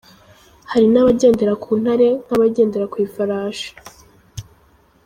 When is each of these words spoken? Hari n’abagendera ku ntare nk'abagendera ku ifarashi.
Hari 0.71 0.87
n’abagendera 0.89 1.53
ku 1.63 1.69
ntare 1.81 2.07
nk'abagendera 2.25 2.85
ku 2.91 2.97
ifarashi. 3.05 3.69